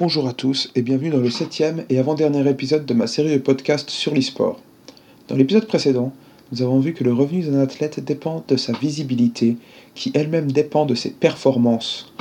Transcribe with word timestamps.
Bonjour 0.00 0.26
à 0.26 0.32
tous 0.32 0.70
et 0.74 0.80
bienvenue 0.80 1.10
dans 1.10 1.18
le 1.18 1.28
septième 1.28 1.84
et 1.90 1.98
avant-dernier 1.98 2.48
épisode 2.48 2.86
de 2.86 2.94
ma 2.94 3.06
série 3.06 3.34
de 3.34 3.36
podcasts 3.36 3.90
sur 3.90 4.14
l'e-sport. 4.14 4.58
Dans 5.28 5.36
l'épisode 5.36 5.66
précédent, 5.66 6.14
nous 6.50 6.62
avons 6.62 6.80
vu 6.80 6.94
que 6.94 7.04
le 7.04 7.12
revenu 7.12 7.42
d'un 7.42 7.60
athlète 7.60 8.02
dépend 8.02 8.42
de 8.48 8.56
sa 8.56 8.72
visibilité, 8.72 9.58
qui 9.94 10.10
elle-même 10.14 10.52
dépend 10.52 10.86
de 10.86 10.94
ses 10.94 11.10
performances. 11.10 12.14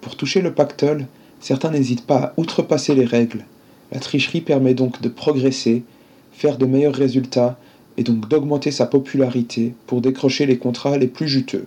Pour 0.00 0.14
toucher 0.14 0.42
le 0.42 0.54
pactole, 0.54 1.08
certains 1.40 1.72
n'hésitent 1.72 2.06
pas 2.06 2.18
à 2.18 2.34
outrepasser 2.36 2.94
les 2.94 3.04
règles. 3.04 3.44
La 3.90 3.98
tricherie 3.98 4.40
permet 4.40 4.74
donc 4.74 5.02
de 5.02 5.08
progresser, 5.08 5.82
faire 6.30 6.56
de 6.56 6.66
meilleurs 6.66 6.94
résultats 6.94 7.58
et 7.96 8.04
donc 8.04 8.28
d'augmenter 8.28 8.70
sa 8.70 8.86
popularité 8.86 9.74
pour 9.88 10.00
décrocher 10.00 10.46
les 10.46 10.58
contrats 10.58 10.98
les 10.98 11.08
plus 11.08 11.26
juteux. 11.26 11.66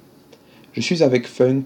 Je 0.71 0.79
suis 0.79 1.03
avec 1.03 1.27
Funk, 1.27 1.63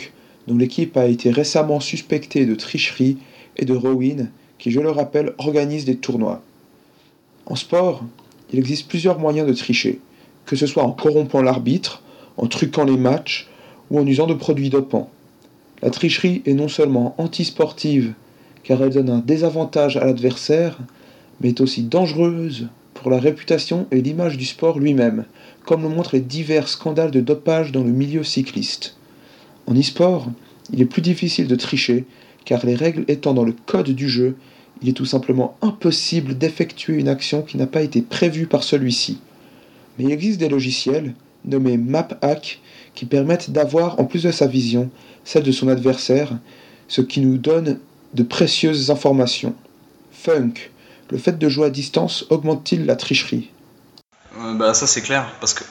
dont 0.47 0.57
l'équipe 0.57 0.97
a 0.97 1.05
été 1.05 1.29
récemment 1.29 1.79
suspectée 1.79 2.47
de 2.47 2.55
tricherie 2.55 3.17
et 3.57 3.65
de 3.65 3.73
Rowin, 3.73 4.27
qui, 4.57 4.71
je 4.71 4.79
le 4.79 4.91
rappelle, 4.91 5.33
organise 5.37 5.85
des 5.85 5.97
tournois. 5.97 6.41
En 7.45 7.55
sport, 7.55 8.03
il 8.53 8.59
existe 8.59 8.87
plusieurs 8.87 9.19
moyens 9.19 9.47
de 9.47 9.53
tricher, 9.53 9.99
que 10.45 10.55
ce 10.55 10.67
soit 10.67 10.83
en 10.83 10.91
corrompant 10.91 11.41
l'arbitre, 11.41 12.01
en 12.37 12.47
truquant 12.47 12.85
les 12.85 12.97
matchs 12.97 13.49
ou 13.89 13.99
en 13.99 14.05
usant 14.05 14.27
de 14.27 14.33
produits 14.33 14.69
dopants. 14.69 15.09
La 15.81 15.89
tricherie 15.89 16.41
est 16.45 16.53
non 16.53 16.67
seulement 16.67 17.15
antisportive, 17.17 18.13
car 18.63 18.81
elle 18.81 18.93
donne 18.93 19.09
un 19.09 19.19
désavantage 19.19 19.97
à 19.97 20.05
l'adversaire, 20.05 20.77
mais 21.39 21.49
est 21.49 21.61
aussi 21.61 21.83
dangereuse 21.83 22.67
pour 22.93 23.09
la 23.09 23.19
réputation 23.19 23.87
et 23.91 24.01
l'image 24.01 24.37
du 24.37 24.45
sport 24.45 24.77
lui-même, 24.77 25.25
comme 25.65 25.81
le 25.81 25.89
montrent 25.89 26.15
les 26.15 26.21
divers 26.21 26.67
scandales 26.67 27.11
de 27.11 27.21
dopage 27.21 27.71
dans 27.71 27.83
le 27.83 27.91
milieu 27.91 28.23
cycliste. 28.23 28.95
En 29.65 29.73
e-sport, 29.73 30.27
il 30.71 30.81
est 30.81 30.85
plus 30.85 31.01
difficile 31.01 31.47
de 31.47 31.55
tricher 31.55 32.05
car 32.45 32.65
les 32.65 32.75
règles 32.75 33.05
étant 33.07 33.33
dans 33.33 33.43
le 33.43 33.55
code 33.65 33.89
du 33.89 34.09
jeu, 34.09 34.35
il 34.81 34.89
est 34.89 34.93
tout 34.93 35.05
simplement 35.05 35.57
impossible 35.61 36.37
d'effectuer 36.37 36.95
une 36.95 37.07
action 37.07 37.41
qui 37.41 37.57
n'a 37.57 37.67
pas 37.67 37.81
été 37.81 38.01
prévue 38.01 38.47
par 38.47 38.63
celui-ci. 38.63 39.19
Mais 39.97 40.05
il 40.05 40.11
existe 40.11 40.39
des 40.39 40.49
logiciels, 40.49 41.13
nommés 41.45 41.77
MapHack, 41.77 42.59
qui 42.95 43.05
permettent 43.05 43.51
d'avoir, 43.51 43.99
en 43.99 44.05
plus 44.05 44.23
de 44.23 44.31
sa 44.31 44.47
vision, 44.47 44.89
celle 45.23 45.43
de 45.43 45.51
son 45.51 45.67
adversaire, 45.67 46.37
ce 46.87 47.01
qui 47.01 47.21
nous 47.21 47.37
donne 47.37 47.79
de 48.13 48.23
précieuses 48.23 48.91
informations. 48.91 49.55
Funk, 50.11 50.53
le 51.09 51.17
fait 51.17 51.37
de 51.37 51.49
jouer 51.49 51.67
à 51.67 51.69
distance 51.69 52.25
augmente-t-il 52.29 52.85
la 52.85 52.95
tricherie? 52.95 53.49
Euh, 54.37 54.53
bah 54.53 54.73
ça 54.73 54.87
c'est 54.87 55.01
clair 55.01 55.29
parce 55.41 55.53
que 55.53 55.63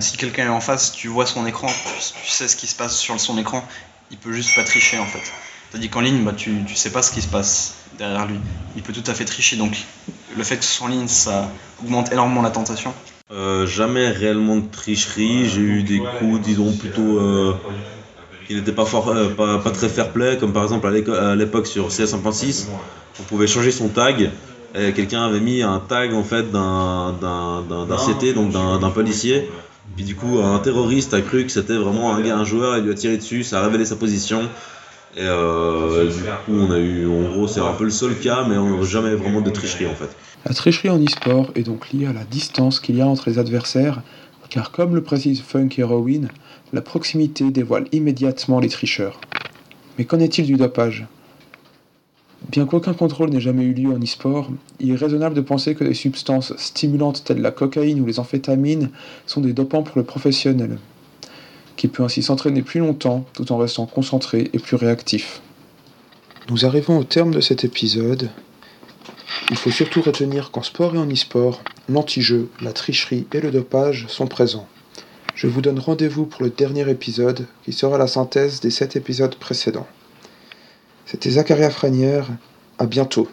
si 0.00 0.16
quelqu'un 0.16 0.46
est 0.46 0.48
en 0.48 0.60
face, 0.60 0.92
tu 0.92 1.08
vois 1.08 1.26
son 1.26 1.46
écran, 1.46 1.68
tu, 1.68 2.30
sais 2.30 2.48
ce 2.48 2.56
qui 2.56 2.66
se 2.66 2.74
passe 2.74 2.96
sur 2.96 3.20
son 3.20 3.36
écran, 3.36 3.62
il 4.10 4.16
peut 4.16 4.32
juste 4.32 4.54
pas 4.54 4.64
tricher 4.64 4.98
en 4.98 5.04
fait. 5.04 5.30
Tandis 5.72 5.88
qu'en 5.88 6.00
ligne, 6.00 6.24
bah, 6.24 6.32
tu, 6.36 6.64
tu 6.66 6.74
sais 6.74 6.90
pas 6.90 7.02
ce 7.02 7.12
qui 7.12 7.22
se 7.22 7.28
passe 7.28 7.74
derrière 7.98 8.26
lui. 8.26 8.38
Il 8.76 8.82
peut 8.82 8.92
tout 8.92 9.08
à 9.10 9.14
fait 9.14 9.24
tricher. 9.24 9.56
Donc 9.56 9.76
le 10.36 10.44
fait 10.44 10.56
que 10.56 10.64
ce 10.64 10.72
soit 10.72 10.86
en 10.86 10.90
ligne, 10.90 11.08
ça 11.08 11.50
augmente 11.82 12.12
énormément 12.12 12.42
la 12.42 12.50
tentation. 12.50 12.92
Euh, 13.32 13.66
jamais 13.66 14.08
réellement 14.08 14.56
de 14.56 14.70
tricherie. 14.70 15.48
J'ai 15.48 15.60
eu 15.60 15.82
des 15.82 16.00
coups, 16.18 16.40
disons, 16.40 16.72
plutôt 16.72 17.18
euh, 17.18 17.54
qui 18.46 18.54
n'étaient 18.54 18.72
pas, 18.72 18.84
euh, 18.84 19.28
pas, 19.30 19.58
pas, 19.58 19.70
très 19.70 19.88
fair 19.88 20.10
play, 20.12 20.36
comme 20.38 20.52
par 20.52 20.62
exemple 20.62 20.86
à 20.86 21.34
l'époque 21.34 21.66
sur 21.66 21.88
CS 21.88 22.14
1.6, 22.14 22.66
on 23.18 23.22
pouvait 23.24 23.48
changer 23.48 23.72
son 23.72 23.88
tag. 23.88 24.30
Quelqu'un 24.74 25.24
avait 25.24 25.40
mis 25.40 25.62
un 25.62 25.80
tag 25.80 26.12
en 26.12 26.22
fait 26.22 26.52
d'un 26.52 27.14
CT, 27.96 28.34
donc 28.34 28.52
d'un 28.52 28.90
policier. 28.90 29.50
Puis 29.96 30.04
du 30.04 30.14
coup, 30.14 30.40
un 30.40 30.58
terroriste 30.58 31.14
a 31.14 31.22
cru 31.22 31.46
que 31.46 31.50
c'était 31.50 31.76
vraiment 31.76 32.14
un, 32.14 32.22
un 32.22 32.44
joueur, 32.44 32.76
il 32.76 32.84
lui 32.84 32.92
a 32.92 32.94
tiré 32.94 33.16
dessus, 33.16 33.42
ça 33.42 33.60
a 33.60 33.64
révélé 33.64 33.86
sa 33.86 33.96
position. 33.96 34.42
Et 35.16 35.22
euh, 35.22 36.10
du 36.10 36.22
coup, 36.44 36.52
on 36.52 36.70
a 36.70 36.78
eu, 36.78 37.08
en 37.08 37.22
gros, 37.30 37.48
c'est 37.48 37.60
un 37.60 37.72
peu 37.72 37.84
le 37.84 37.90
seul 37.90 38.18
cas, 38.18 38.44
mais 38.46 38.58
on 38.58 38.82
jamais 38.82 39.14
vraiment 39.14 39.40
de 39.40 39.50
tricherie 39.50 39.86
en 39.86 39.94
fait. 39.94 40.14
La 40.44 40.52
tricherie 40.52 40.90
en 40.90 41.02
e-sport 41.02 41.50
est 41.54 41.62
donc 41.62 41.90
liée 41.90 42.06
à 42.06 42.12
la 42.12 42.24
distance 42.24 42.80
qu'il 42.80 42.96
y 42.96 43.00
a 43.00 43.06
entre 43.06 43.30
les 43.30 43.38
adversaires, 43.38 44.02
car 44.50 44.72
comme 44.72 44.94
le 44.94 45.02
précise 45.02 45.40
Funk 45.40 45.70
Heroin, 45.78 46.28
la 46.74 46.82
proximité 46.82 47.50
dévoile 47.50 47.86
immédiatement 47.92 48.60
les 48.60 48.68
tricheurs. 48.68 49.18
Mais 49.98 50.04
qu'en 50.04 50.20
est-il 50.20 50.44
du 50.44 50.56
dopage? 50.56 51.06
Bien 52.50 52.66
qu'aucun 52.66 52.92
contrôle 52.92 53.30
n'ait 53.30 53.40
jamais 53.40 53.64
eu 53.64 53.72
lieu 53.72 53.92
en 53.92 53.98
e-sport, 53.98 54.50
il 54.80 54.90
est 54.90 54.96
raisonnable 54.96 55.34
de 55.34 55.40
penser 55.40 55.74
que 55.74 55.82
des 55.82 55.94
substances 55.94 56.54
stimulantes 56.58 57.24
telles 57.24 57.40
la 57.40 57.50
cocaïne 57.50 58.00
ou 58.00 58.06
les 58.06 58.20
amphétamines 58.20 58.90
sont 59.24 59.40
des 59.40 59.54
dopants 59.54 59.82
pour 59.82 59.96
le 59.96 60.04
professionnel 60.04 60.78
qui 61.76 61.88
peut 61.88 62.02
ainsi 62.02 62.22
s'entraîner 62.22 62.62
plus 62.62 62.80
longtemps 62.80 63.24
tout 63.34 63.52
en 63.52 63.58
restant 63.58 63.86
concentré 63.86 64.50
et 64.52 64.58
plus 64.58 64.76
réactif. 64.76 65.40
Nous 66.48 66.64
arrivons 66.64 66.98
au 66.98 67.04
terme 67.04 67.32
de 67.32 67.40
cet 67.40 67.64
épisode. 67.64 68.30
Il 69.50 69.56
faut 69.56 69.70
surtout 69.70 70.00
retenir 70.00 70.50
qu'en 70.50 70.62
sport 70.62 70.94
et 70.94 70.98
en 70.98 71.10
e-sport, 71.10 71.60
l'anti-jeu, 71.88 72.48
la 72.60 72.72
tricherie 72.72 73.26
et 73.32 73.40
le 73.40 73.50
dopage 73.50 74.06
sont 74.08 74.26
présents. 74.26 74.68
Je 75.34 75.46
vous 75.46 75.60
donne 75.60 75.78
rendez-vous 75.78 76.24
pour 76.24 76.42
le 76.42 76.50
dernier 76.50 76.88
épisode 76.88 77.46
qui 77.64 77.72
sera 77.72 77.98
la 77.98 78.06
synthèse 78.06 78.60
des 78.60 78.70
sept 78.70 78.96
épisodes 78.96 79.34
précédents. 79.34 79.86
C'était 81.04 81.30
Zacharia 81.30 81.70
Franière, 81.70 82.26
à 82.78 82.86
bientôt. 82.86 83.28